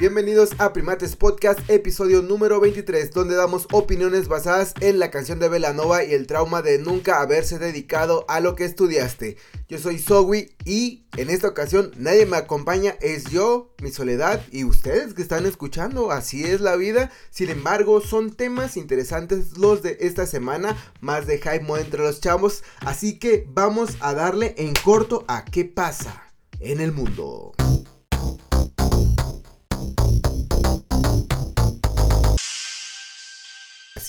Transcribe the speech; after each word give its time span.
Bienvenidos 0.00 0.52
a 0.56 0.72
Primates 0.72 1.14
Podcast, 1.14 1.60
episodio 1.68 2.22
número 2.22 2.58
23, 2.58 3.10
donde 3.10 3.34
damos 3.34 3.68
opiniones 3.70 4.28
basadas 4.28 4.72
en 4.80 4.98
la 4.98 5.10
canción 5.10 5.38
de 5.38 5.50
Velanova 5.50 6.04
y 6.04 6.14
el 6.14 6.26
trauma 6.26 6.62
de 6.62 6.78
nunca 6.78 7.20
haberse 7.20 7.58
dedicado 7.58 8.24
a 8.26 8.40
lo 8.40 8.54
que 8.54 8.64
estudiaste. 8.64 9.36
Yo 9.68 9.76
soy 9.76 9.98
Zoe 9.98 10.56
y 10.64 11.04
en 11.18 11.28
esta 11.28 11.48
ocasión 11.48 11.92
nadie 11.98 12.24
me 12.24 12.38
acompaña, 12.38 12.96
es 13.02 13.24
yo, 13.24 13.74
mi 13.82 13.90
soledad 13.90 14.42
y 14.50 14.64
ustedes 14.64 15.12
que 15.12 15.20
están 15.20 15.44
escuchando, 15.44 16.10
así 16.12 16.44
es 16.44 16.62
la 16.62 16.76
vida. 16.76 17.12
Sin 17.28 17.50
embargo, 17.50 18.00
son 18.00 18.32
temas 18.32 18.78
interesantes 18.78 19.58
los 19.58 19.82
de 19.82 19.98
esta 20.00 20.24
semana, 20.24 20.78
más 21.02 21.26
de 21.26 21.36
hype 21.36 21.78
entre 21.78 22.02
los 22.02 22.22
chavos, 22.22 22.64
así 22.80 23.18
que 23.18 23.46
vamos 23.50 23.98
a 24.00 24.14
darle 24.14 24.54
en 24.56 24.72
corto 24.82 25.26
a 25.28 25.44
qué 25.44 25.66
pasa 25.66 26.32
en 26.58 26.80
el 26.80 26.90
mundo. 26.90 27.52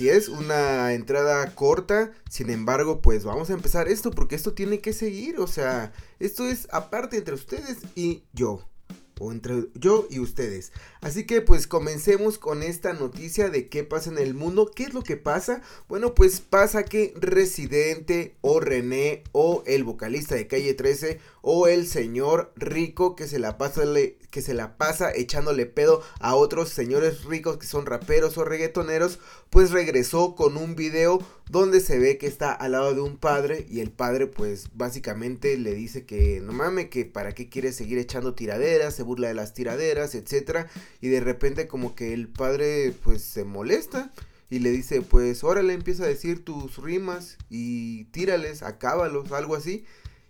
Así 0.02 0.10
es, 0.10 0.30
una 0.30 0.94
entrada 0.94 1.54
corta, 1.54 2.12
sin 2.28 2.50
embargo, 2.50 3.04
pues 3.04 3.24
vamos 3.24 3.52
a 3.52 3.54
empezar 3.54 3.88
esto 3.88 4.10
porque 4.10 4.34
esto 4.34 4.54
tiene 4.54 4.80
que 4.80 4.94
seguir, 4.94 5.40
o 5.40 5.46
sea, 5.46 5.94
esto 6.18 6.48
es 6.48 6.68
aparte 6.72 7.18
entre 7.18 7.36
ustedes 7.36 7.78
y 7.94 8.24
yo 8.34 8.68
o 9.20 9.32
entre 9.32 9.68
yo 9.76 10.08
y 10.10 10.18
ustedes. 10.18 10.72
Así 11.02 11.28
que 11.28 11.42
pues 11.42 11.68
comencemos 11.68 12.40
con 12.40 12.64
esta 12.64 12.94
noticia 12.94 13.52
de 13.52 13.70
qué 13.70 13.84
pasa 13.84 14.10
en 14.10 14.18
el 14.18 14.34
mundo. 14.34 14.72
¿Qué 14.76 14.86
es 14.86 14.96
lo 14.96 15.04
que 15.04 15.18
pasa? 15.18 15.62
Bueno, 15.88 16.16
pues 16.16 16.42
pasa 16.42 16.84
que 16.84 17.14
Residente 17.16 18.38
o 18.42 18.60
René 18.60 19.24
o 19.34 19.62
el 19.68 19.84
vocalista 19.84 20.34
de 20.34 20.48
Calle 20.48 20.74
13 20.74 21.20
o 21.44 21.68
el 21.68 21.86
señor 21.86 22.52
rico 22.56 23.16
que 23.16 23.28
se 23.28 23.38
la 23.38 23.60
pasa 23.60 23.86
que 24.32 24.42
se 24.42 24.54
la 24.54 24.78
pasa 24.78 25.14
echándole 25.14 25.66
pedo 25.66 26.02
a 26.20 26.36
otros 26.36 26.70
señores 26.70 27.26
ricos 27.26 27.58
que 27.58 27.68
son 27.68 27.86
raperos 27.86 28.38
o 28.38 28.46
reggaetoneros, 28.46 29.20
pues 29.50 29.72
regresó 29.72 30.36
con 30.36 30.58
un 30.58 30.76
video 30.76 31.20
donde 31.50 31.82
se 31.82 32.00
ve 32.00 32.18
que 32.18 32.28
está 32.28 32.54
al 32.54 32.72
lado 32.72 32.96
de 32.96 33.02
un 33.02 33.18
padre 33.18 33.68
y 33.70 33.82
el 33.82 33.92
padre 33.92 34.28
pues 34.28 34.70
básicamente 34.74 35.58
le 35.58 35.74
dice 35.74 36.06
que 36.06 36.40
no 36.40 36.54
mames 36.54 36.88
que 36.90 37.06
para 37.06 37.34
qué 37.34 37.50
quiere 37.50 37.74
seguir 37.74 37.98
echando 37.98 38.34
tiraderas, 38.34 38.96
se 38.96 39.04
burla 39.04 39.28
de 39.28 39.34
las 39.34 39.54
tiraderas, 39.54 40.16
etcétera, 40.16 40.70
y 41.02 41.10
de 41.10 41.20
repente 41.20 41.68
como 41.68 41.94
que 41.94 42.14
el 42.14 42.30
padre 42.30 42.94
pues 43.04 43.22
se 43.22 43.44
molesta 43.44 44.12
y 44.50 44.60
le 44.60 44.72
dice 44.72 45.02
pues 45.02 45.44
órale 45.44 45.74
empieza 45.74 46.04
a 46.04 46.08
decir 46.08 46.46
tus 46.46 46.78
rimas 46.78 47.38
y 47.50 48.06
tírales, 48.06 48.64
acábalos, 48.64 49.32
algo 49.32 49.56
así. 49.56 49.86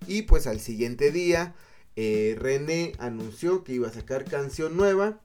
Y 0.07 0.23
pues 0.23 0.47
al 0.47 0.59
siguiente 0.59 1.11
día 1.11 1.53
eh, 1.95 2.35
René 2.39 2.93
anunció 2.99 3.63
que 3.63 3.73
iba 3.73 3.87
a 3.87 3.93
sacar 3.93 4.25
canción 4.25 4.77
nueva 4.77 5.19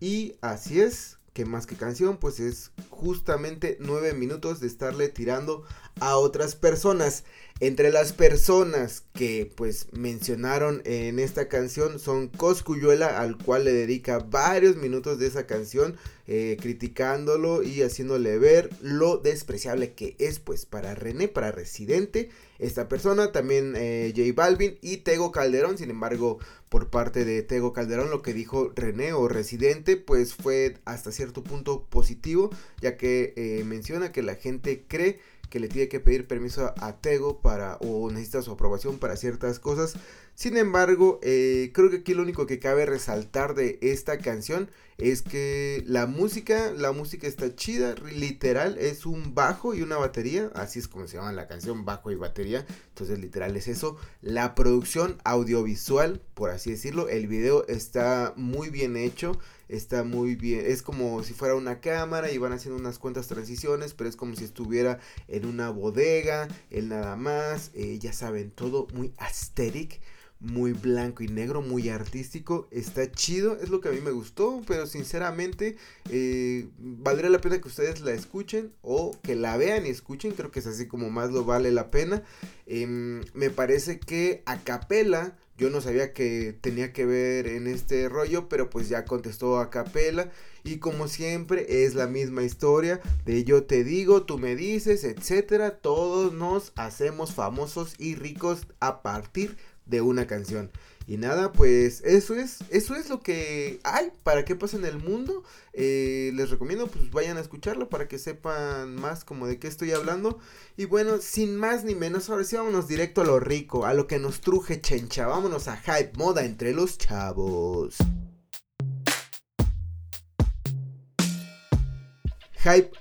y 0.00 0.34
así 0.40 0.80
es, 0.80 1.18
que 1.32 1.44
más 1.44 1.66
que 1.66 1.76
canción, 1.76 2.16
pues 2.16 2.40
es 2.40 2.72
justamente 2.90 3.76
nueve 3.80 4.12
minutos 4.12 4.58
de 4.58 4.66
estarle 4.66 5.08
tirando 5.08 5.62
a 6.00 6.16
otras 6.16 6.56
personas. 6.56 7.22
Entre 7.60 7.90
las 7.90 8.12
personas 8.12 9.02
que 9.14 9.50
pues 9.56 9.88
mencionaron 9.90 10.80
en 10.84 11.18
esta 11.18 11.48
canción 11.48 11.98
son 11.98 12.28
Coscuyuela, 12.28 13.20
al 13.20 13.36
cual 13.36 13.64
le 13.64 13.72
dedica 13.72 14.20
varios 14.20 14.76
minutos 14.76 15.18
de 15.18 15.26
esa 15.26 15.48
canción, 15.48 15.96
eh, 16.28 16.56
criticándolo 16.60 17.64
y 17.64 17.82
haciéndole 17.82 18.38
ver 18.38 18.70
lo 18.80 19.16
despreciable 19.16 19.94
que 19.94 20.14
es 20.20 20.38
pues 20.38 20.66
para 20.66 20.94
René, 20.94 21.26
para 21.26 21.50
Residente, 21.50 22.30
esta 22.60 22.88
persona, 22.88 23.32
también 23.32 23.74
eh, 23.76 24.12
J 24.16 24.30
Balvin 24.36 24.78
y 24.80 24.98
Tego 24.98 25.32
Calderón, 25.32 25.78
sin 25.78 25.90
embargo 25.90 26.38
por 26.68 26.90
parte 26.90 27.24
de 27.24 27.42
Tego 27.42 27.72
Calderón 27.72 28.10
lo 28.10 28.22
que 28.22 28.34
dijo 28.34 28.70
René 28.76 29.14
o 29.14 29.26
Residente 29.26 29.96
pues 29.96 30.34
fue 30.34 30.76
hasta 30.84 31.10
cierto 31.10 31.42
punto 31.42 31.86
positivo, 31.90 32.50
ya 32.80 32.96
que 32.96 33.32
eh, 33.36 33.64
menciona 33.64 34.12
que 34.12 34.22
la 34.22 34.36
gente 34.36 34.84
cree 34.86 35.18
que 35.48 35.60
le 35.60 35.68
tiene 35.68 35.88
que 35.88 36.00
pedir 36.00 36.26
permiso 36.26 36.74
a 36.78 37.00
Tego 37.00 37.40
para 37.40 37.76
o 37.76 38.10
necesita 38.10 38.42
su 38.42 38.52
aprobación 38.52 38.98
para 38.98 39.16
ciertas 39.16 39.58
cosas. 39.58 39.94
Sin 40.38 40.56
embargo, 40.56 41.18
eh, 41.24 41.72
creo 41.74 41.90
que 41.90 41.96
aquí 41.96 42.14
lo 42.14 42.22
único 42.22 42.46
que 42.46 42.60
cabe 42.60 42.86
resaltar 42.86 43.56
de 43.56 43.80
esta 43.82 44.18
canción 44.18 44.70
es 44.96 45.20
que 45.20 45.82
la 45.84 46.06
música, 46.06 46.70
la 46.76 46.92
música 46.92 47.26
está 47.26 47.56
chida, 47.56 47.96
literal, 48.14 48.78
es 48.78 49.04
un 49.04 49.34
bajo 49.34 49.74
y 49.74 49.82
una 49.82 49.96
batería, 49.96 50.52
así 50.54 50.78
es 50.78 50.86
como 50.86 51.08
se 51.08 51.16
llama 51.16 51.32
la 51.32 51.48
canción, 51.48 51.84
bajo 51.84 52.12
y 52.12 52.14
batería, 52.14 52.64
entonces 52.90 53.18
literal 53.18 53.56
es 53.56 53.66
eso. 53.66 53.96
La 54.22 54.54
producción 54.54 55.18
audiovisual, 55.24 56.22
por 56.34 56.50
así 56.50 56.70
decirlo, 56.70 57.08
el 57.08 57.26
video 57.26 57.66
está 57.66 58.32
muy 58.36 58.70
bien 58.70 58.96
hecho, 58.96 59.40
está 59.68 60.04
muy 60.04 60.36
bien, 60.36 60.64
es 60.64 60.82
como 60.82 61.24
si 61.24 61.34
fuera 61.34 61.56
una 61.56 61.80
cámara 61.80 62.30
y 62.30 62.38
van 62.38 62.52
haciendo 62.52 62.78
unas 62.78 63.00
cuantas 63.00 63.26
transiciones, 63.26 63.92
pero 63.92 64.08
es 64.08 64.14
como 64.14 64.36
si 64.36 64.44
estuviera 64.44 65.00
en 65.26 65.46
una 65.46 65.70
bodega, 65.70 66.46
el 66.70 66.88
nada 66.88 67.16
más, 67.16 67.72
eh, 67.74 67.98
ya 67.98 68.12
saben, 68.12 68.52
todo 68.52 68.86
muy 68.94 69.12
aesthetic 69.16 70.00
muy 70.40 70.72
blanco 70.72 71.22
y 71.22 71.28
negro, 71.28 71.62
muy 71.62 71.88
artístico. 71.88 72.68
Está 72.70 73.10
chido, 73.10 73.56
es 73.60 73.70
lo 73.70 73.80
que 73.80 73.88
a 73.88 73.92
mí 73.92 74.00
me 74.00 74.12
gustó, 74.12 74.62
pero 74.66 74.86
sinceramente 74.86 75.76
eh, 76.10 76.68
valdría 76.78 77.30
la 77.30 77.40
pena 77.40 77.60
que 77.60 77.68
ustedes 77.68 78.00
la 78.00 78.12
escuchen 78.12 78.72
o 78.82 79.16
que 79.22 79.34
la 79.34 79.56
vean 79.56 79.86
y 79.86 79.90
escuchen. 79.90 80.32
Creo 80.32 80.50
que 80.50 80.60
es 80.60 80.66
así 80.66 80.86
como 80.86 81.10
más 81.10 81.30
lo 81.32 81.44
vale 81.44 81.72
la 81.72 81.90
pena. 81.90 82.22
Em, 82.66 83.24
me 83.34 83.50
parece 83.50 83.98
que 83.98 84.42
a 84.46 84.58
capela, 84.62 85.36
yo 85.56 85.70
no 85.70 85.80
sabía 85.80 86.12
que 86.12 86.56
tenía 86.60 86.92
que 86.92 87.04
ver 87.04 87.48
en 87.48 87.66
este 87.66 88.08
rollo, 88.08 88.48
pero 88.48 88.70
pues 88.70 88.88
ya 88.88 89.04
contestó 89.04 89.58
a 89.58 89.70
capela. 89.70 90.30
Y 90.62 90.78
como 90.78 91.08
siempre 91.08 91.84
es 91.84 91.94
la 91.94 92.06
misma 92.06 92.42
historia 92.42 93.00
de 93.24 93.42
yo 93.42 93.64
te 93.64 93.82
digo, 93.82 94.24
tú 94.24 94.38
me 94.38 94.54
dices, 94.54 95.02
etcétera. 95.02 95.78
Todos 95.78 96.32
nos 96.32 96.72
hacemos 96.76 97.34
famosos 97.34 97.94
y 97.98 98.14
ricos 98.14 98.66
a 98.78 99.02
partir 99.02 99.56
de 99.88 100.00
una 100.00 100.26
canción. 100.26 100.70
Y 101.08 101.16
nada, 101.16 101.52
pues 101.52 102.02
eso 102.04 102.34
es, 102.34 102.58
eso 102.68 102.94
es 102.94 103.08
lo 103.08 103.20
que 103.20 103.80
hay 103.82 104.12
para 104.22 104.44
qué 104.44 104.54
pasa 104.54 104.76
en 104.76 104.84
el 104.84 104.98
mundo. 104.98 105.42
Eh, 105.72 106.32
les 106.34 106.50
recomiendo 106.50 106.86
pues 106.86 107.10
vayan 107.10 107.38
a 107.38 107.40
escucharlo 107.40 107.88
para 107.88 108.08
que 108.08 108.18
sepan 108.18 108.94
más 108.94 109.24
como 109.24 109.46
de 109.46 109.58
qué 109.58 109.68
estoy 109.68 109.92
hablando. 109.92 110.38
Y 110.76 110.84
bueno, 110.84 111.18
sin 111.22 111.56
más 111.56 111.84
ni 111.84 111.94
menos, 111.94 112.28
ahora 112.28 112.44
sí 112.44 112.56
vámonos 112.56 112.88
directo 112.88 113.22
a 113.22 113.24
lo 113.24 113.40
rico, 113.40 113.86
a 113.86 113.94
lo 113.94 114.06
que 114.06 114.18
nos 114.18 114.42
truje 114.42 114.82
chencha. 114.82 115.26
Vámonos 115.26 115.66
a 115.68 115.78
hype 115.78 116.12
moda 116.18 116.44
entre 116.44 116.74
los 116.74 116.98
chavos. 116.98 117.96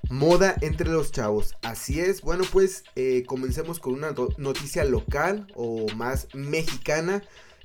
Moda 0.09 0.55
entre 0.61 0.89
los 0.89 1.11
chavos. 1.11 1.55
Así 1.61 2.00
es. 2.00 2.22
Bueno, 2.22 2.45
pues 2.53 2.85
eh, 2.95 3.23
comencemos 3.28 3.79
con 3.79 3.95
una 3.95 4.16
noticia 4.38 4.85
local 4.85 5.47
o 5.55 5.88
más 5.95 6.29
mexicana. 6.33 7.22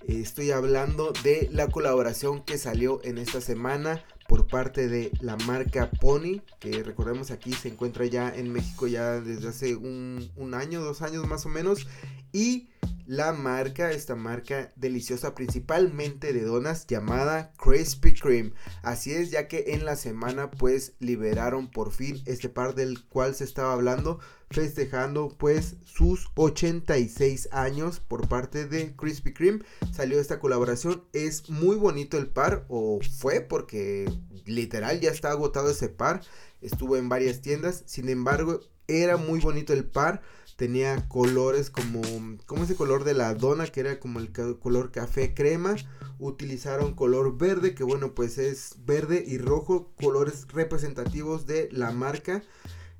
estoy 0.08 0.50
hablando 0.50 1.12
de 1.22 1.48
la 1.52 1.68
colaboración 1.68 2.42
que 2.42 2.58
salió 2.58 3.00
en 3.04 3.18
esta 3.18 3.40
semana 3.40 4.04
por 4.26 4.48
parte 4.48 4.88
de 4.88 5.12
la 5.20 5.36
marca 5.36 5.92
Pony, 5.92 6.40
que 6.58 6.82
recordemos 6.82 7.30
aquí 7.30 7.52
se 7.52 7.68
encuentra 7.68 8.04
ya 8.06 8.34
en 8.34 8.52
México 8.52 8.88
ya 8.88 9.20
desde 9.20 9.48
hace 9.48 9.76
un, 9.76 10.28
un 10.34 10.54
año, 10.54 10.82
dos 10.82 11.02
años 11.02 11.24
más 11.28 11.46
o 11.46 11.50
menos. 11.50 11.86
Y 12.32 12.68
la 13.06 13.32
marca, 13.32 13.90
esta 13.90 14.14
marca 14.14 14.72
deliciosa 14.76 15.34
principalmente 15.34 16.32
de 16.32 16.42
donas 16.42 16.86
llamada 16.86 17.52
Krispy 17.56 18.14
Kreme. 18.14 18.52
Así 18.82 19.12
es, 19.12 19.30
ya 19.30 19.48
que 19.48 19.74
en 19.74 19.84
la 19.84 19.96
semana 19.96 20.50
pues 20.50 20.94
liberaron 20.98 21.70
por 21.70 21.92
fin 21.92 22.22
este 22.26 22.48
par 22.48 22.74
del 22.74 23.04
cual 23.04 23.34
se 23.34 23.44
estaba 23.44 23.72
hablando, 23.72 24.20
festejando 24.50 25.36
pues 25.36 25.76
sus 25.84 26.28
86 26.34 27.48
años 27.52 28.00
por 28.00 28.28
parte 28.28 28.66
de 28.66 28.94
Krispy 28.94 29.32
Kreme. 29.32 29.64
Salió 29.92 30.20
esta 30.20 30.38
colaboración, 30.38 31.04
es 31.12 31.50
muy 31.50 31.76
bonito 31.76 32.18
el 32.18 32.28
par 32.28 32.64
o 32.68 33.00
fue 33.18 33.40
porque 33.40 34.10
literal 34.44 35.00
ya 35.00 35.10
está 35.10 35.30
agotado 35.30 35.70
ese 35.70 35.88
par. 35.88 36.22
Estuvo 36.60 36.96
en 36.96 37.08
varias 37.08 37.40
tiendas, 37.40 37.82
sin 37.86 38.08
embargo 38.08 38.60
era 38.88 39.16
muy 39.16 39.40
bonito 39.40 39.72
el 39.72 39.84
par 39.84 40.22
tenía 40.62 41.08
colores 41.08 41.70
como, 41.70 42.02
como 42.46 42.62
ese 42.62 42.76
color 42.76 43.02
de 43.02 43.14
la 43.14 43.34
dona 43.34 43.66
que 43.66 43.80
era 43.80 43.98
como 43.98 44.20
el 44.20 44.30
color 44.30 44.92
café 44.92 45.34
crema. 45.34 45.74
Utilizaron 46.20 46.94
color 46.94 47.36
verde 47.36 47.74
que 47.74 47.82
bueno 47.82 48.14
pues 48.14 48.38
es 48.38 48.76
verde 48.86 49.24
y 49.26 49.38
rojo, 49.38 49.90
colores 50.00 50.46
representativos 50.52 51.48
de 51.48 51.68
la 51.72 51.90
marca. 51.90 52.44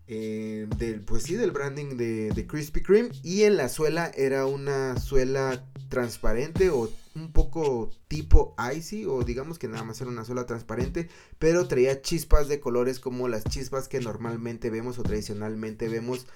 Eh, 0.09 0.67
del, 0.77 1.03
pues 1.03 1.23
sí, 1.23 1.37
del 1.37 1.53
branding 1.53 1.97
de, 1.97 2.31
de 2.31 2.47
Krispy 2.49 2.83
Kreme. 2.83 3.11
Y 3.23 3.43
en 3.43 3.57
la 3.57 3.69
suela 3.69 4.11
era 4.17 4.47
una 4.47 4.99
suela 4.99 5.65
transparente 5.93 6.71
o 6.71 6.91
un 7.15 7.33
poco 7.33 7.91
tipo 8.09 8.57
icy 8.75 9.05
o 9.05 9.23
digamos 9.25 9.59
que 9.59 9.69
nada 9.69 9.85
más 9.85 10.01
era 10.01 10.09
una 10.09 10.25
suela 10.25 10.47
transparente 10.47 11.11
pero 11.39 11.69
traía 11.69 12.01
chispas 12.01 12.49
de 12.49 12.61
colores 12.61 12.99
como 12.99 13.29
las 13.29 13.45
chispas 13.45 13.89
que 13.89 14.01
normalmente 14.01 14.71
vemos 14.71 14.99
o 14.99 15.03
tradicionalmente 15.03 15.91
vemos 15.91 16.27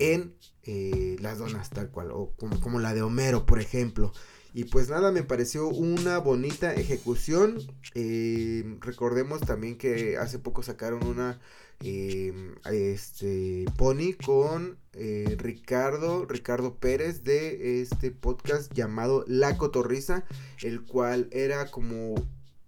en 0.00 0.34
eh, 0.64 1.14
las 1.20 1.38
donas 1.38 1.70
tal 1.70 1.90
cual 1.90 2.10
o 2.10 2.34
como, 2.36 2.80
la 2.80 2.92
de 2.92 3.02
Homero 3.02 3.46
por 3.46 3.60
ejemplo 3.60 4.12
Y 4.56 4.64
pues 4.64 4.88
nada, 4.88 5.10
me 5.10 5.24
pareció 5.24 5.66
una 5.66 6.18
bonita 6.18 6.72
ejecución. 6.74 7.58
Eh, 7.94 8.78
recordemos 8.80 9.40
también 9.40 9.76
que 9.76 10.16
hace 10.16 10.38
poco 10.38 10.62
sacaron 10.62 11.04
una 11.04 11.40
em, 11.80 12.54
este 12.70 13.64
pony 13.76 14.14
con 14.24 14.78
eh, 14.92 15.34
Ricardo, 15.40 16.24
Ricardo 16.26 16.76
Pérez 16.76 17.24
de 17.24 17.82
este 17.82 18.12
podcast 18.12 18.72
llamado 18.72 19.24
La 19.26 19.56
Cotorriza, 19.58 20.24
el 20.62 20.82
cual 20.84 21.28
era 21.32 21.68
como 21.72 22.14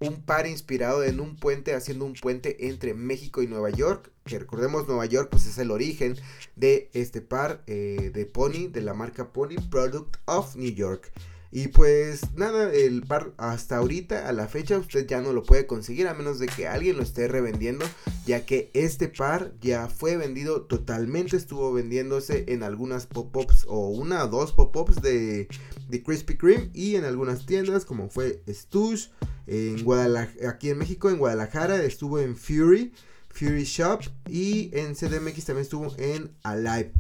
un 0.01 0.23
par 0.23 0.49
inspirado 0.49 1.05
en 1.05 1.21
un 1.21 1.37
puente, 1.37 1.73
haciendo 1.73 2.05
un 2.05 2.15
puente 2.15 2.67
entre 2.69 2.95
México 2.95 3.43
y 3.43 3.47
Nueva 3.47 3.71
York, 3.71 4.11
que 4.25 4.41
recordemos 4.41 4.89
Nueva 4.89 5.07
York 5.07 5.29
pues 5.31 5.47
es 5.47 5.57
el 5.59 5.71
origen 5.71 6.17
de 6.57 6.91
este 6.95 7.21
par 7.21 7.63
eh, 7.69 8.11
de 8.13 8.27
Pony, 8.27 8.67
de 8.73 8.83
la 8.83 8.93
marca 8.93 9.33
Pony, 9.33 9.55
Product 9.71 10.17
of 10.25 10.57
New 10.57 10.73
York. 10.73 11.13
Y 11.53 11.69
pues 11.69 12.35
nada, 12.35 12.73
el 12.73 13.03
par 13.03 13.33
hasta 13.37 13.77
ahorita, 13.77 14.29
a 14.29 14.33
la 14.33 14.49
fecha, 14.49 14.79
usted 14.79 15.07
ya 15.07 15.21
no 15.21 15.33
lo 15.33 15.43
puede 15.43 15.67
conseguir 15.67 16.09
a 16.09 16.15
menos 16.15 16.39
de 16.39 16.47
que 16.47 16.67
alguien 16.67 16.97
lo 16.97 17.03
esté 17.03 17.29
revendiendo, 17.29 17.87
ya 18.27 18.45
que 18.45 18.71
este 18.75 19.09
par 19.09 19.53
ya 19.61 19.89
fue 19.89 20.17
vendido 20.17 20.63
totalmente, 20.63 21.37
estuvo 21.37 21.73
vendiéndose 21.73 22.45
en 22.49 22.63
algunas 22.63 23.07
pop-ups 23.07 23.65
o 23.69 23.89
una 23.89 24.25
o 24.25 24.29
dos 24.29 24.53
pop-ups 24.53 25.01
de, 25.01 25.49
de 25.89 26.03
Krispy 26.03 26.37
Kreme 26.37 26.71
y 26.75 26.97
en 26.97 27.05
algunas 27.05 27.47
tiendas 27.47 27.85
como 27.85 28.11
fue 28.11 28.43
Stush, 28.49 29.09
en 29.47 29.85
Guadalajara, 29.85 30.51
aquí 30.51 30.71
en 30.71 30.79
México, 30.79 31.09
en 31.09 31.19
Guadalajara, 31.19 31.83
estuvo 31.85 32.19
en 32.19 32.37
Fury, 32.37 32.93
Fury 33.29 33.65
Shop 33.65 34.01
y 34.29 34.71
en 34.73 34.95
CDMX 34.95 35.45
también 35.45 35.63
estuvo 35.63 35.95
en 35.99 36.33
Alive. 36.43 36.93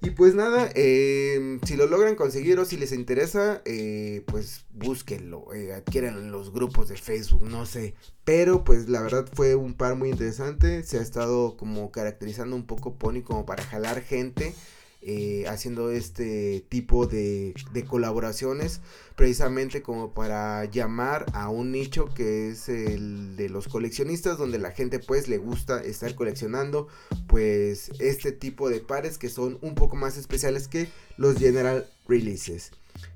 Y 0.00 0.10
pues 0.10 0.34
nada, 0.34 0.70
em, 0.76 1.60
si 1.66 1.74
lo 1.76 1.86
logran 1.86 2.14
conseguir 2.14 2.58
o 2.60 2.64
si 2.64 2.76
les 2.76 2.92
interesa, 2.92 3.62
eh, 3.64 4.22
pues 4.26 4.64
búsquenlo, 4.70 5.52
eh, 5.52 5.74
adquieran 5.74 6.30
los 6.30 6.52
grupos 6.52 6.88
de 6.88 6.96
Facebook, 6.96 7.42
no 7.42 7.66
sé. 7.66 7.94
Pero 8.24 8.62
pues 8.62 8.88
la 8.88 9.02
verdad 9.02 9.28
fue 9.32 9.56
un 9.56 9.74
par 9.74 9.96
muy 9.96 10.10
interesante, 10.10 10.84
se 10.84 10.98
ha 10.98 11.02
estado 11.02 11.56
como 11.56 11.90
caracterizando 11.90 12.54
un 12.54 12.64
poco 12.66 12.94
Pony 12.96 13.22
como 13.24 13.44
para 13.44 13.64
jalar 13.64 14.00
gente. 14.02 14.54
Eh, 15.00 15.44
haciendo 15.46 15.92
este 15.92 16.64
tipo 16.68 17.06
de, 17.06 17.54
colaboraciones 17.86 18.80
precisamente 19.14 19.80
como 19.80 20.12
para 20.12 20.64
llamar 20.64 21.24
a 21.34 21.50
un 21.50 21.70
nicho 21.70 22.12
que 22.12 22.50
es 22.50 22.68
el 22.68 23.36
de 23.36 23.48
los 23.48 23.68
coleccionistas 23.68 24.38
donde 24.38 24.58
la 24.58 24.72
gente 24.72 24.98
pues 24.98 25.28
le 25.28 25.38
gusta 25.38 25.80
estar 25.80 26.16
coleccionando 26.16 26.88
pues 27.28 27.92
este 28.00 28.32
tipo 28.32 28.68
de 28.68 28.80
pares 28.80 29.18
que 29.18 29.28
son 29.28 29.58
un 29.62 29.76
poco 29.76 29.94
más 29.94 30.16
especiales 30.16 30.66
que 30.66 30.88
los 31.16 31.38
general 31.38 31.88
releases. 32.08 32.72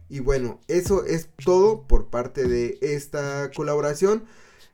Y 0.09 0.21
bueno 0.21 0.61
eso 0.69 1.05
es 1.05 1.31
todo 1.45 1.83
por 1.89 2.11
parte 2.11 2.47
de 2.47 2.79
esta 2.81 3.51
colaboración 3.51 4.23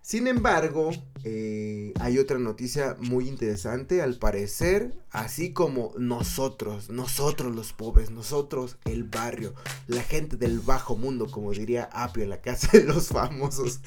sin 0.02 0.26
embargo, 0.26 0.90
eh, 1.24 1.92
hay 2.00 2.18
otra 2.18 2.38
noticia 2.38 2.96
muy 2.98 3.28
interesante. 3.28 4.00
Al 4.00 4.16
parecer, 4.16 4.94
así 5.10 5.52
como 5.52 5.92
nosotros, 5.98 6.88
nosotros 6.88 7.54
los 7.54 7.72
pobres, 7.72 8.10
nosotros 8.10 8.78
el 8.84 9.04
barrio, 9.04 9.54
la 9.86 10.02
gente 10.02 10.36
del 10.36 10.60
bajo 10.60 10.96
mundo, 10.96 11.30
como 11.30 11.52
diría 11.52 11.90
Apio 11.92 12.22
en 12.22 12.30
la 12.30 12.40
casa 12.40 12.70
de 12.72 12.84
los 12.84 13.08
famosos, 13.08 13.80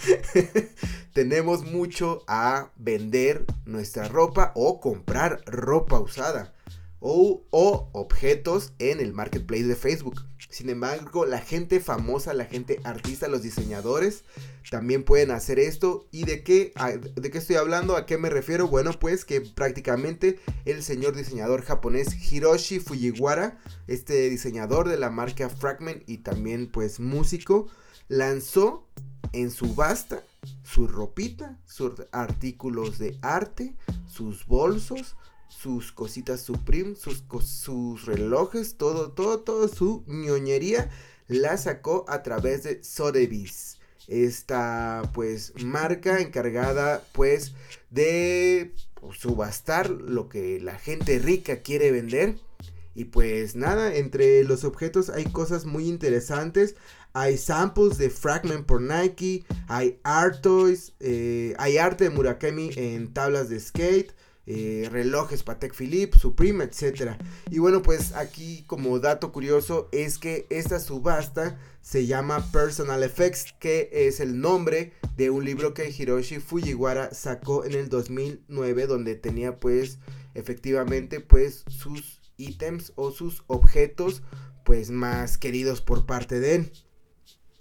tenemos 1.13 1.63
mucho 1.65 2.23
a 2.27 2.71
vender 2.75 3.45
nuestra 3.65 4.07
ropa 4.07 4.51
o 4.55 4.79
comprar 4.79 5.41
ropa 5.45 5.99
usada 5.99 6.53
o, 7.03 7.89
objetos 7.91 8.73
en 8.77 8.99
el 8.99 9.11
marketplace 9.11 9.63
de 9.63 9.75
Facebook. 9.75 10.23
Sin 10.49 10.69
embargo, 10.69 11.25
la 11.25 11.39
gente 11.39 11.79
famosa, 11.79 12.33
la 12.33 12.45
gente 12.45 12.79
artista, 12.83 13.27
los 13.27 13.41
diseñadores 13.41 14.23
también 14.69 15.03
pueden 15.03 15.31
hacer 15.31 15.57
esto. 15.59 16.07
¿Y 16.11 16.25
de 16.25 16.43
qué, 16.43 16.73
de 17.15 17.31
qué 17.31 17.37
estoy 17.39 17.55
hablando? 17.55 17.97
¿A 17.97 18.05
qué 18.05 18.17
me 18.17 18.29
refiero? 18.29 18.67
Bueno, 18.67 18.91
pues 18.99 19.25
que 19.25 19.41
prácticamente 19.41 20.39
el 20.65 20.83
señor 20.83 21.15
diseñador 21.15 21.63
japonés 21.63 22.31
Hiroshi 22.31 22.79
Fujiwara, 22.79 23.59
este 23.87 24.29
diseñador 24.29 24.87
de 24.87 24.97
la 24.97 25.09
marca 25.09 25.49
Fragment 25.49 26.07
y 26.07 26.19
también 26.19 26.67
pues 26.71 26.99
músico, 26.99 27.67
lanzó 28.07 28.85
en 29.33 29.49
subasta 29.49 30.23
su 30.63 30.87
ropita, 30.87 31.57
sus 31.65 31.93
artículos 32.11 32.99
de 32.99 33.17
arte, 33.21 33.73
sus 34.07 34.45
bolsos, 34.45 35.15
sus 35.51 35.91
cositas 35.91 36.41
Supreme, 36.41 36.95
sus, 36.95 37.23
sus 37.43 38.05
relojes, 38.05 38.77
todo, 38.77 39.11
todo, 39.11 39.41
todo 39.41 39.67
su 39.67 40.03
ñoñería 40.07 40.89
la 41.27 41.57
sacó 41.57 42.05
a 42.07 42.23
través 42.23 42.63
de 42.63 42.83
Sotheby's. 42.83 43.79
Esta 44.07 45.03
pues 45.13 45.53
marca 45.63 46.19
encargada 46.19 47.03
pues 47.13 47.53
de 47.89 48.73
subastar 49.13 49.89
lo 49.89 50.27
que 50.27 50.59
la 50.59 50.77
gente 50.77 51.19
rica 51.19 51.61
quiere 51.61 51.91
vender. 51.91 52.37
Y 52.93 53.05
pues 53.05 53.55
nada, 53.55 53.95
entre 53.95 54.43
los 54.43 54.65
objetos 54.65 55.09
hay 55.09 55.25
cosas 55.25 55.65
muy 55.65 55.87
interesantes. 55.87 56.75
Hay 57.13 57.37
samples 57.37 57.97
de 57.97 58.09
Fragment 58.09 58.65
por 58.65 58.81
Nike, 58.81 59.45
hay 59.67 59.99
art 60.03 60.41
toys, 60.41 60.93
eh, 60.99 61.53
hay 61.57 61.77
arte 61.77 62.05
de 62.05 62.09
Murakami 62.09 62.71
en 62.75 63.13
tablas 63.13 63.49
de 63.49 63.59
skate, 63.59 64.13
eh, 64.53 64.89
relojes 64.91 65.43
Patek 65.43 65.73
Philippe, 65.73 66.19
Supreme, 66.19 66.65
etc. 66.65 67.13
Y 67.49 67.59
bueno, 67.59 67.81
pues 67.81 68.13
aquí 68.13 68.65
como 68.67 68.99
dato 68.99 69.31
curioso 69.31 69.87
es 69.93 70.17
que 70.17 70.45
esta 70.49 70.81
subasta 70.81 71.57
se 71.81 72.05
llama 72.05 72.51
Personal 72.51 73.01
Effects, 73.01 73.53
que 73.59 73.89
es 73.93 74.19
el 74.19 74.41
nombre 74.41 74.91
de 75.15 75.29
un 75.29 75.45
libro 75.45 75.73
que 75.73 75.89
Hiroshi 75.89 76.39
Fujiwara 76.39 77.13
sacó 77.13 77.63
en 77.63 77.75
el 77.75 77.87
2009, 77.87 78.87
donde 78.87 79.15
tenía 79.15 79.57
pues 79.57 79.99
efectivamente 80.33 81.21
pues 81.21 81.63
sus 81.69 82.19
ítems 82.35 82.91
o 82.95 83.11
sus 83.11 83.45
objetos 83.47 84.21
pues 84.65 84.91
más 84.91 85.37
queridos 85.37 85.79
por 85.79 86.05
parte 86.05 86.41
de 86.41 86.55
él. 86.55 86.71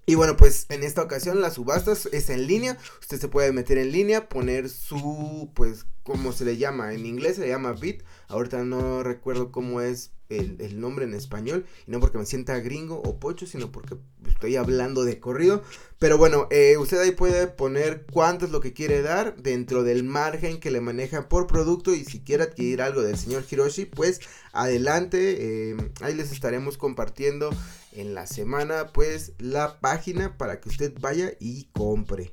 Y 0.07 0.17
bueno, 0.17 0.37
pues 0.37 0.67
en 0.71 0.83
esta 0.83 1.03
ocasión 1.03 1.41
la 1.41 1.51
subasta 1.51 1.93
es 1.93 2.31
en 2.31 2.47
línea. 2.47 2.77
Usted 3.01 3.21
se 3.21 3.29
puede 3.29 3.53
meter 3.53 3.79
en 3.79 3.93
línea, 3.93 4.29
poner 4.29 4.69
su, 4.69 5.51
pues, 5.55 5.87
como 6.03 6.33
se 6.33 6.45
le 6.45 6.57
llama. 6.57 6.93
En 6.95 7.07
inglés 7.07 7.37
se 7.37 7.43
le 7.43 7.49
llama 7.49 7.73
bit. 7.73 8.03
Ahorita 8.29 8.65
no 8.65 9.03
recuerdo 9.03 9.53
cómo 9.53 9.81
es 9.81 10.13
el, 10.31 10.81
nombre 10.81 11.05
en 11.05 11.15
español. 11.15 11.67
Y 11.87 11.91
no 11.91 12.01
porque 12.01 12.19
me 12.19 12.27
sienta 12.27 12.59
gringo 12.61 13.01
o 13.05 13.19
pocho, 13.19 13.47
sino 13.47 13.71
porque 13.71 13.97
estoy 14.27 14.57
hablando 14.57 15.05
de 15.05 15.21
corrido. 15.21 15.63
Pero 15.99 16.17
bueno, 16.19 16.49
eh, 16.51 16.77
usted 16.79 16.99
ahí 17.01 17.11
puede 17.11 17.47
poner 17.47 18.07
cuánto 18.11 18.47
es 18.47 18.53
lo 18.53 18.61
que 18.61 18.73
quiere 18.73 19.03
dar 19.03 19.37
dentro 19.37 19.83
del 19.83 20.05
margen 20.05 20.61
que 20.61 20.71
le 20.71 20.81
manejan 20.81 21.29
por 21.29 21.47
producto. 21.47 21.95
Y 21.95 22.05
si 22.05 22.21
quiere 22.21 22.45
adquirir 22.45 22.83
algo 22.83 23.03
del 23.03 23.19
señor 23.19 23.45
Hiroshi, 23.51 23.85
pues 23.85 24.21
adelante. 24.53 25.71
Eh, 25.71 25.77
ahí 26.01 26.15
les 26.15 26.33
estaremos 26.33 26.79
compartiendo 26.79 27.51
en 27.93 28.15
la 28.15 28.27
semana 28.27 28.89
pues 28.93 29.33
la 29.39 29.81
página 29.81 30.37
para 30.39 30.61
que 30.61 30.69
usted 30.69 30.93
vaya 31.01 31.33
y 31.41 31.65
compre. 31.73 32.33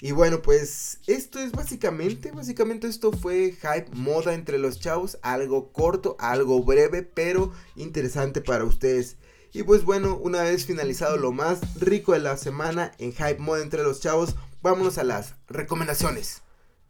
Y 0.00 0.12
bueno, 0.12 0.42
pues 0.42 0.98
esto 1.06 1.38
es 1.38 1.52
básicamente, 1.52 2.32
básicamente 2.32 2.88
esto 2.88 3.12
fue 3.12 3.56
hype 3.60 3.90
moda 3.92 4.34
entre 4.34 4.58
los 4.58 4.80
chavos, 4.80 5.18
algo 5.22 5.72
corto, 5.72 6.16
algo 6.18 6.62
breve, 6.62 7.02
pero 7.02 7.52
interesante 7.76 8.40
para 8.40 8.64
ustedes. 8.64 9.16
Y 9.52 9.62
pues 9.64 9.84
bueno, 9.84 10.16
una 10.16 10.42
vez 10.42 10.64
finalizado 10.64 11.18
lo 11.18 11.32
más 11.32 11.60
rico 11.78 12.12
de 12.12 12.20
la 12.20 12.36
semana 12.36 12.92
en 12.98 13.12
hype 13.12 13.38
moda 13.38 13.62
entre 13.62 13.82
los 13.82 14.00
chavos, 14.00 14.34
vámonos 14.62 14.96
a 14.98 15.04
las 15.04 15.34
recomendaciones 15.46 16.42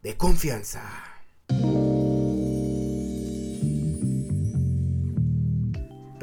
de 0.03 0.17
confianza. 0.17 0.83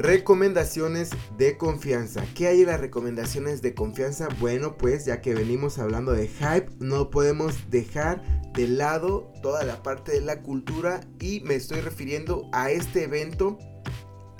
Recomendaciones 0.00 1.10
de 1.36 1.58
confianza. 1.58 2.24
¿Qué 2.34 2.46
hay 2.46 2.62
en 2.62 2.68
las 2.68 2.80
recomendaciones 2.80 3.60
de 3.60 3.74
confianza? 3.74 4.28
Bueno, 4.40 4.78
pues 4.78 5.04
ya 5.04 5.20
que 5.20 5.34
venimos 5.34 5.78
hablando 5.78 6.12
de 6.12 6.26
hype, 6.26 6.70
no 6.78 7.10
podemos 7.10 7.68
dejar 7.68 8.22
de 8.54 8.66
lado 8.66 9.30
toda 9.42 9.62
la 9.62 9.82
parte 9.82 10.12
de 10.12 10.22
la 10.22 10.40
cultura 10.40 11.00
y 11.20 11.40
me 11.40 11.54
estoy 11.54 11.82
refiriendo 11.82 12.48
a 12.54 12.70
este 12.70 13.04
evento, 13.04 13.58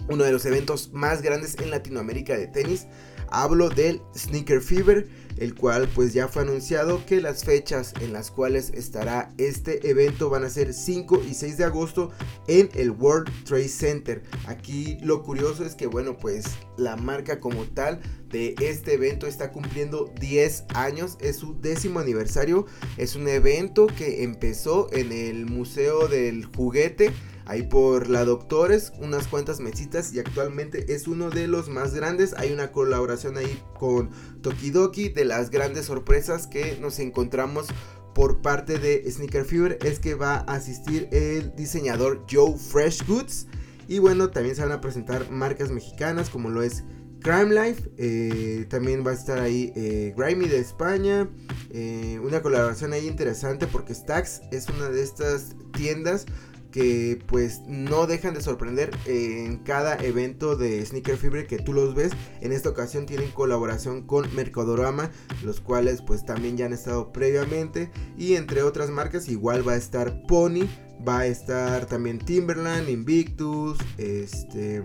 uno 0.08 0.24
de 0.24 0.32
los 0.32 0.46
eventos 0.46 0.94
más 0.94 1.20
grandes 1.20 1.58
en 1.58 1.70
Latinoamérica 1.70 2.38
de 2.38 2.46
tenis. 2.46 2.86
Hablo 3.28 3.68
del 3.68 4.00
Sneaker 4.16 4.62
Fever 4.62 5.10
el 5.40 5.54
cual 5.54 5.88
pues 5.94 6.12
ya 6.12 6.28
fue 6.28 6.42
anunciado 6.42 7.04
que 7.06 7.20
las 7.20 7.44
fechas 7.44 7.94
en 8.00 8.12
las 8.12 8.30
cuales 8.30 8.70
estará 8.74 9.32
este 9.38 9.88
evento 9.88 10.30
van 10.30 10.44
a 10.44 10.50
ser 10.50 10.72
5 10.72 11.22
y 11.28 11.34
6 11.34 11.56
de 11.56 11.64
agosto 11.64 12.10
en 12.46 12.68
el 12.74 12.90
World 12.90 13.28
Trade 13.44 13.68
Center. 13.68 14.22
Aquí 14.46 14.98
lo 15.02 15.22
curioso 15.22 15.64
es 15.64 15.74
que 15.74 15.86
bueno 15.86 16.16
pues 16.16 16.44
la 16.76 16.96
marca 16.96 17.40
como 17.40 17.64
tal 17.64 18.00
de 18.28 18.54
este 18.60 18.94
evento 18.94 19.26
está 19.26 19.50
cumpliendo 19.50 20.12
10 20.20 20.66
años, 20.74 21.16
es 21.20 21.36
su 21.36 21.58
décimo 21.60 21.98
aniversario, 21.98 22.66
es 22.96 23.16
un 23.16 23.26
evento 23.28 23.88
que 23.88 24.22
empezó 24.22 24.88
en 24.92 25.10
el 25.10 25.46
Museo 25.46 26.06
del 26.06 26.44
Juguete 26.44 27.12
ahí 27.50 27.64
por 27.64 28.08
la 28.08 28.24
Doctores, 28.24 28.92
unas 29.00 29.26
cuantas 29.26 29.58
mesitas 29.58 30.14
y 30.14 30.20
actualmente 30.20 30.94
es 30.94 31.08
uno 31.08 31.30
de 31.30 31.48
los 31.48 31.68
más 31.68 31.92
grandes. 31.92 32.32
Hay 32.38 32.52
una 32.52 32.70
colaboración 32.70 33.36
ahí 33.36 33.60
con 33.76 34.10
Tokidoki 34.40 35.08
de 35.08 35.24
las 35.24 35.50
grandes 35.50 35.86
sorpresas 35.86 36.46
que 36.46 36.78
nos 36.80 37.00
encontramos 37.00 37.66
por 38.14 38.40
parte 38.40 38.78
de 38.78 39.04
Sneaker 39.10 39.44
Fever 39.44 39.78
es 39.84 39.98
que 39.98 40.14
va 40.14 40.36
a 40.36 40.54
asistir 40.54 41.08
el 41.10 41.54
diseñador 41.56 42.24
Joe 42.30 42.56
Fresh 42.56 43.04
Goods 43.06 43.48
y 43.88 43.98
bueno, 43.98 44.30
también 44.30 44.54
se 44.54 44.62
van 44.62 44.72
a 44.72 44.80
presentar 44.80 45.28
marcas 45.32 45.72
mexicanas 45.72 46.30
como 46.30 46.50
lo 46.50 46.62
es 46.62 46.84
Crime 47.20 47.52
Life, 47.52 47.90
eh, 47.98 48.66
también 48.70 49.04
va 49.04 49.10
a 49.10 49.14
estar 49.14 49.40
ahí 49.40 49.72
eh, 49.74 50.14
Grimy 50.16 50.46
de 50.46 50.58
España, 50.58 51.28
eh, 51.70 52.18
una 52.22 52.40
colaboración 52.40 52.92
ahí 52.92 53.06
interesante 53.06 53.66
porque 53.66 53.94
Stax 53.94 54.40
es 54.52 54.68
una 54.68 54.88
de 54.88 55.02
estas 55.02 55.56
tiendas 55.72 56.26
que 56.70 57.22
pues 57.26 57.62
no 57.66 58.06
dejan 58.06 58.34
de 58.34 58.42
sorprender 58.42 58.90
en 59.06 59.58
cada 59.58 59.96
evento 59.96 60.56
de 60.56 60.84
Sneaker 60.84 61.16
Fever 61.16 61.46
que 61.46 61.58
tú 61.58 61.72
los 61.72 61.94
ves. 61.94 62.12
En 62.40 62.52
esta 62.52 62.68
ocasión 62.68 63.06
tienen 63.06 63.30
colaboración 63.30 64.06
con 64.06 64.32
Mercadorama, 64.34 65.10
los 65.42 65.60
cuales 65.60 66.02
pues 66.02 66.24
también 66.24 66.56
ya 66.56 66.66
han 66.66 66.72
estado 66.72 67.12
previamente. 67.12 67.90
Y 68.16 68.34
entre 68.34 68.62
otras 68.62 68.90
marcas 68.90 69.28
igual 69.28 69.66
va 69.66 69.72
a 69.72 69.76
estar 69.76 70.22
Pony, 70.26 70.66
va 71.06 71.20
a 71.20 71.26
estar 71.26 71.86
también 71.86 72.18
Timberland, 72.18 72.88
Invictus, 72.88 73.78
este 73.98 74.82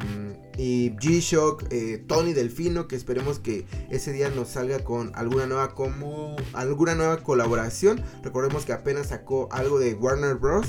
y 0.57 0.91
G-Shock, 0.91 1.65
eh, 1.71 2.03
Tony 2.07 2.33
Delfino, 2.33 2.87
que 2.87 2.95
esperemos 2.95 3.39
que 3.39 3.65
ese 3.89 4.13
día 4.13 4.29
nos 4.29 4.49
salga 4.49 4.79
con 4.79 5.11
alguna 5.15 5.45
nueva 5.45 5.73
como 5.75 6.35
alguna 6.53 6.95
nueva 6.95 7.23
colaboración. 7.23 8.01
Recordemos 8.23 8.65
que 8.65 8.73
apenas 8.73 9.07
sacó 9.07 9.49
algo 9.51 9.79
de 9.79 9.93
Warner 9.93 10.35
Bros. 10.35 10.67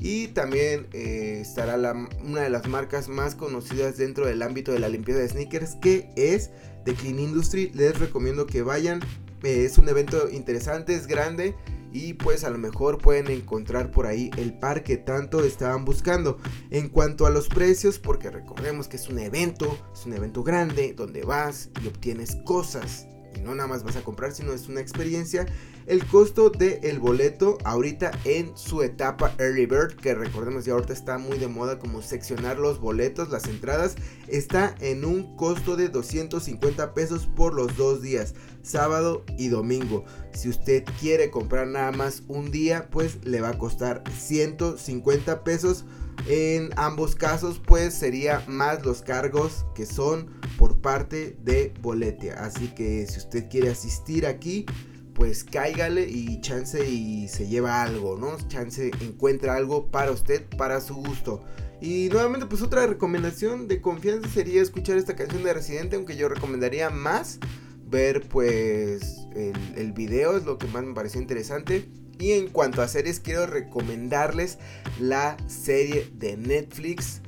Y 0.00 0.28
también 0.28 0.86
eh, 0.92 1.38
estará 1.42 1.76
una 2.24 2.40
de 2.40 2.50
las 2.50 2.68
marcas 2.68 3.08
más 3.08 3.34
conocidas 3.34 3.96
dentro 3.96 4.26
del 4.26 4.42
ámbito 4.42 4.72
de 4.72 4.78
la 4.78 4.88
limpieza 4.88 5.20
de 5.20 5.28
sneakers, 5.28 5.76
que 5.76 6.10
es 6.16 6.50
The 6.84 6.94
Clean 6.94 7.18
Industry. 7.18 7.70
Les 7.74 7.98
recomiendo 7.98 8.46
que 8.46 8.62
vayan. 8.62 9.00
Eh, 9.42 9.64
es 9.64 9.78
un 9.78 9.88
evento 9.88 10.28
interesante, 10.30 10.94
es 10.94 11.06
grande 11.06 11.54
y 11.92 12.14
pues 12.14 12.44
a 12.44 12.50
lo 12.50 12.58
mejor 12.58 12.98
pueden 12.98 13.28
encontrar 13.28 13.90
por 13.90 14.06
ahí 14.06 14.30
el 14.36 14.52
par 14.52 14.82
que 14.82 14.96
tanto 14.96 15.44
estaban 15.44 15.84
buscando. 15.84 16.38
En 16.70 16.88
cuanto 16.88 17.26
a 17.26 17.30
los 17.30 17.48
precios, 17.48 17.98
porque 17.98 18.30
recordemos 18.30 18.88
que 18.88 18.96
es 18.96 19.08
un 19.08 19.18
evento, 19.18 19.78
es 19.92 20.06
un 20.06 20.12
evento 20.12 20.42
grande 20.42 20.92
donde 20.96 21.22
vas 21.22 21.70
y 21.82 21.88
obtienes 21.88 22.36
cosas 22.44 23.06
no 23.38 23.54
nada 23.54 23.68
más 23.68 23.82
vas 23.82 23.96
a 23.96 24.02
comprar, 24.02 24.32
sino 24.32 24.52
es 24.52 24.68
una 24.68 24.80
experiencia. 24.80 25.46
El 25.86 26.04
costo 26.06 26.50
del 26.50 26.98
boleto 26.98 27.58
ahorita 27.64 28.10
en 28.24 28.56
su 28.56 28.82
etapa 28.82 29.34
Early 29.38 29.66
Bird, 29.66 29.96
que 29.96 30.14
recordemos 30.14 30.64
ya 30.64 30.74
ahorita 30.74 30.92
está 30.92 31.18
muy 31.18 31.38
de 31.38 31.48
moda 31.48 31.78
como 31.78 32.02
seccionar 32.02 32.58
los 32.58 32.78
boletos, 32.78 33.30
las 33.30 33.46
entradas, 33.46 33.96
está 34.26 34.74
en 34.80 35.04
un 35.04 35.36
costo 35.36 35.76
de 35.76 35.88
250 35.88 36.94
pesos 36.94 37.26
por 37.26 37.54
los 37.54 37.76
dos 37.76 38.02
días, 38.02 38.34
sábado 38.62 39.24
y 39.38 39.48
domingo. 39.48 40.04
Si 40.32 40.48
usted 40.48 40.84
quiere 41.00 41.30
comprar 41.30 41.66
nada 41.66 41.92
más 41.92 42.22
un 42.28 42.50
día, 42.50 42.88
pues 42.90 43.24
le 43.24 43.40
va 43.40 43.50
a 43.50 43.58
costar 43.58 44.02
150 44.18 45.42
pesos. 45.42 45.84
En 46.26 46.70
ambos 46.76 47.14
casos, 47.14 47.60
pues 47.64 47.94
sería 47.94 48.42
más 48.46 48.84
los 48.84 49.02
cargos 49.02 49.64
que 49.74 49.86
son 49.86 50.28
por 50.58 50.80
parte 50.80 51.38
de 51.42 51.72
Boletia. 51.80 52.34
Así 52.44 52.68
que 52.74 53.06
si 53.06 53.18
usted 53.18 53.48
quiere 53.48 53.70
asistir 53.70 54.26
aquí, 54.26 54.66
pues 55.14 55.44
cáigale 55.44 56.06
y 56.08 56.40
chance 56.40 56.84
y 56.86 57.28
se 57.28 57.48
lleva 57.48 57.82
algo, 57.82 58.18
¿no? 58.18 58.36
Chance 58.48 58.90
encuentra 59.00 59.54
algo 59.54 59.86
para 59.86 60.10
usted, 60.10 60.44
para 60.58 60.80
su 60.80 60.96
gusto. 60.96 61.42
Y 61.80 62.08
nuevamente 62.10 62.46
pues 62.46 62.60
otra 62.60 62.86
recomendación 62.86 63.68
de 63.68 63.80
confianza 63.80 64.28
sería 64.28 64.60
escuchar 64.60 64.98
esta 64.98 65.14
canción 65.14 65.44
de 65.44 65.54
Residente, 65.54 65.96
aunque 65.96 66.16
yo 66.16 66.28
recomendaría 66.28 66.90
más 66.90 67.38
ver 67.86 68.28
pues 68.28 69.26
el, 69.34 69.54
el 69.76 69.92
video, 69.92 70.36
es 70.36 70.44
lo 70.44 70.58
que 70.58 70.66
más 70.66 70.84
me 70.84 70.92
pareció 70.92 71.20
interesante. 71.20 71.88
Y 72.18 72.32
en 72.32 72.48
cuanto 72.48 72.82
a 72.82 72.88
series, 72.88 73.20
quiero 73.20 73.46
recomendarles 73.46 74.58
la 74.98 75.36
serie 75.46 76.10
de 76.14 76.36
Netflix 76.36 77.20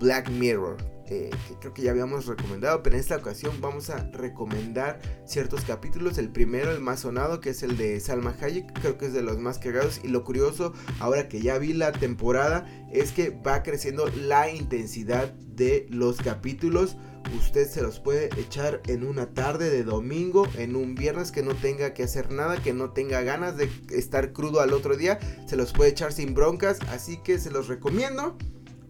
Black 0.00 0.30
Mirror. 0.30 0.78
Eh, 1.10 1.28
que 1.48 1.54
creo 1.56 1.74
que 1.74 1.82
ya 1.82 1.90
habíamos 1.90 2.26
recomendado, 2.26 2.84
pero 2.84 2.94
en 2.94 3.00
esta 3.00 3.16
ocasión 3.16 3.60
vamos 3.60 3.90
a 3.90 3.96
recomendar 4.12 5.00
ciertos 5.26 5.64
capítulos. 5.64 6.18
El 6.18 6.30
primero, 6.30 6.70
el 6.70 6.78
más 6.78 7.00
sonado, 7.00 7.40
que 7.40 7.50
es 7.50 7.64
el 7.64 7.76
de 7.76 7.98
Salma 7.98 8.36
Hayek, 8.40 8.72
creo 8.80 8.96
que 8.96 9.06
es 9.06 9.12
de 9.12 9.22
los 9.22 9.36
más 9.38 9.58
cagados. 9.58 10.00
Y 10.04 10.08
lo 10.08 10.22
curioso, 10.22 10.72
ahora 11.00 11.28
que 11.28 11.40
ya 11.42 11.58
vi 11.58 11.72
la 11.72 11.90
temporada, 11.90 12.64
es 12.92 13.10
que 13.10 13.30
va 13.30 13.64
creciendo 13.64 14.06
la 14.08 14.50
intensidad 14.50 15.32
de 15.32 15.86
los 15.90 16.18
capítulos. 16.18 16.96
Usted 17.36 17.68
se 17.68 17.82
los 17.82 17.98
puede 17.98 18.30
echar 18.40 18.80
en 18.86 19.02
una 19.04 19.34
tarde 19.34 19.68
de 19.68 19.82
domingo, 19.82 20.46
en 20.56 20.76
un 20.76 20.94
viernes 20.94 21.32
que 21.32 21.42
no 21.42 21.56
tenga 21.56 21.92
que 21.92 22.04
hacer 22.04 22.30
nada, 22.30 22.62
que 22.62 22.72
no 22.72 22.92
tenga 22.92 23.22
ganas 23.22 23.56
de 23.56 23.68
estar 23.90 24.32
crudo 24.32 24.60
al 24.60 24.72
otro 24.72 24.96
día. 24.96 25.18
Se 25.46 25.56
los 25.56 25.72
puede 25.72 25.90
echar 25.90 26.12
sin 26.12 26.34
broncas, 26.34 26.78
así 26.88 27.16
que 27.16 27.40
se 27.40 27.50
los 27.50 27.66
recomiendo. 27.66 28.38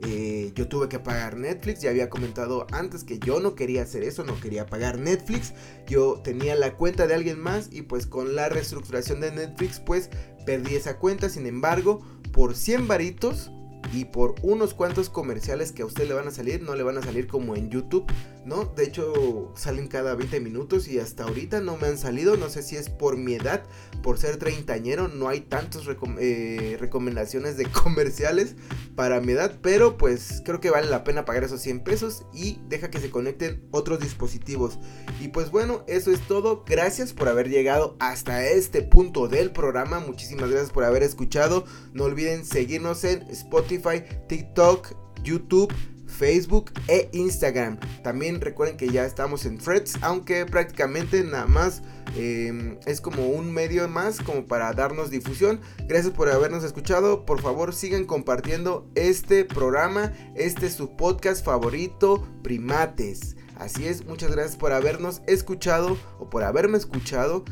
Eh, 0.02 0.52
yo 0.54 0.66
tuve 0.66 0.88
que 0.88 0.98
pagar 0.98 1.36
Netflix, 1.36 1.82
ya 1.82 1.90
había 1.90 2.08
comentado 2.08 2.66
antes 2.72 3.04
que 3.04 3.18
yo 3.18 3.38
no 3.38 3.54
quería 3.54 3.82
hacer 3.82 4.02
eso, 4.02 4.24
no 4.24 4.40
quería 4.40 4.64
pagar 4.64 4.98
Netflix, 4.98 5.52
yo 5.86 6.20
tenía 6.24 6.54
la 6.56 6.74
cuenta 6.76 7.06
de 7.06 7.14
alguien 7.14 7.38
más 7.38 7.68
y 7.70 7.82
pues 7.82 8.06
con 8.06 8.34
la 8.34 8.48
reestructuración 8.48 9.20
de 9.20 9.30
Netflix 9.30 9.78
pues 9.78 10.08
perdí 10.46 10.74
esa 10.74 10.96
cuenta, 10.96 11.28
sin 11.28 11.46
embargo 11.46 12.00
por 12.32 12.54
100 12.54 12.88
varitos 12.88 13.50
y 13.92 14.06
por 14.06 14.36
unos 14.42 14.72
cuantos 14.74 15.10
comerciales 15.10 15.72
que 15.72 15.82
a 15.82 15.86
usted 15.86 16.06
le 16.06 16.14
van 16.14 16.28
a 16.28 16.30
salir, 16.30 16.62
no 16.62 16.74
le 16.74 16.82
van 16.82 16.98
a 16.98 17.02
salir 17.02 17.26
como 17.26 17.56
en 17.56 17.70
YouTube, 17.70 18.06
De 18.50 18.82
hecho, 18.84 19.52
salen 19.54 19.86
cada 19.86 20.16
20 20.16 20.40
minutos 20.40 20.88
y 20.88 20.98
hasta 20.98 21.22
ahorita 21.22 21.60
no 21.60 21.76
me 21.76 21.86
han 21.86 21.96
salido, 21.96 22.36
no 22.36 22.48
sé 22.48 22.64
si 22.64 22.74
es 22.74 22.90
por 22.90 23.16
mi 23.16 23.34
edad, 23.34 23.62
por 24.02 24.18
ser 24.18 24.38
treintañero, 24.38 25.06
no 25.06 25.28
hay 25.28 25.42
tantas 25.42 25.84
eh, 26.18 26.76
recomendaciones 26.80 27.56
de 27.56 27.66
comerciales 27.70 28.56
para 28.96 29.20
mi 29.20 29.32
edad, 29.32 29.56
pero 29.62 29.96
pues 29.96 30.42
creo 30.44 30.60
que 30.60 30.70
vale 30.70 30.88
la 30.88 31.04
pena 31.04 31.24
pagar 31.24 31.44
esos 31.44 31.62
100 31.62 31.84
pesos 31.84 32.26
y 32.34 32.58
deja 32.68 32.90
que 32.90 32.98
se 32.98 33.10
conecten 33.10 33.64
otros 33.70 34.00
dispositivos. 34.00 34.80
Y 35.20 35.28
pues 35.28 35.52
bueno, 35.52 35.84
eso 35.86 36.10
es 36.10 36.20
todo, 36.26 36.64
gracias 36.66 37.12
por 37.12 37.28
haber 37.28 37.50
llegado 37.50 37.96
hasta 38.00 38.44
este 38.44 38.82
punto 38.82 39.28
del 39.28 39.52
programa, 39.52 40.00
muchísimas 40.00 40.50
gracias 40.50 40.72
por 40.72 40.82
haber 40.82 41.04
escuchado, 41.04 41.66
no 41.92 42.02
olviden 42.02 42.44
seguirnos 42.44 43.04
en 43.04 43.22
Spotify, 43.30 44.02
TikTok, 44.28 44.92
YouTube, 45.22 45.72
Facebook 46.10 46.72
e 46.88 47.08
Instagram. 47.12 47.78
También 48.02 48.40
recuerden 48.40 48.76
que 48.76 48.90
ya 48.90 49.06
estamos 49.06 49.46
en 49.46 49.58
Threads, 49.58 49.98
aunque 50.02 50.44
prácticamente 50.44 51.24
nada 51.24 51.46
más 51.46 51.82
em, 52.16 52.78
es 52.86 53.00
como 53.00 53.28
un 53.28 53.52
medio 53.52 53.88
más 53.88 54.20
como 54.20 54.46
para 54.46 54.72
darnos 54.72 55.10
difusión. 55.10 55.60
Gracias 55.86 56.12
por 56.12 56.28
habernos 56.28 56.64
escuchado. 56.64 57.24
Por 57.24 57.40
favor 57.40 57.74
sigan 57.74 58.04
compartiendo 58.04 58.86
este 58.94 59.44
programa. 59.44 60.12
Este 60.34 60.66
es 60.66 60.74
su 60.74 60.96
podcast 60.96 61.44
favorito, 61.44 62.26
Primates. 62.42 63.36
Así 63.60 63.86
es, 63.86 64.06
muchas 64.06 64.30
gracias 64.30 64.56
por 64.56 64.72
habernos 64.72 65.20
escuchado 65.26 65.98
o 66.18 66.30
por 66.30 66.44
haberme 66.44 66.78
escuchado. 66.78 67.44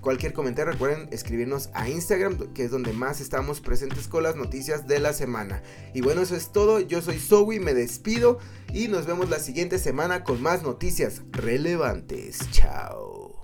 Cualquier 0.00 0.32
comentario 0.32 0.72
recuerden 0.72 1.08
escribirnos 1.12 1.70
a 1.74 1.88
Instagram, 1.88 2.52
que 2.54 2.64
es 2.64 2.70
donde 2.70 2.92
más 2.92 3.20
estamos 3.20 3.60
presentes 3.60 4.08
con 4.08 4.22
las 4.22 4.36
noticias 4.36 4.86
de 4.86 5.00
la 5.00 5.12
semana. 5.12 5.62
Y 5.94 6.00
bueno, 6.00 6.22
eso 6.22 6.36
es 6.36 6.52
todo. 6.52 6.80
Yo 6.80 7.02
soy 7.02 7.18
Zoe, 7.18 7.60
me 7.60 7.74
despido 7.74 8.38
y 8.72 8.88
nos 8.88 9.06
vemos 9.06 9.28
la 9.28 9.38
siguiente 9.38 9.78
semana 9.78 10.24
con 10.24 10.42
más 10.42 10.62
noticias 10.62 11.22
relevantes. 11.32 12.38
Chao. 12.50 13.42